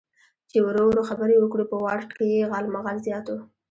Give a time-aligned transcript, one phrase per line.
[0.49, 3.35] چې ورو ورو خبرې وکړو، په وارډ کې یې غالمغال زیات و.